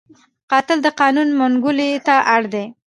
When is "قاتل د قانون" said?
0.51-1.27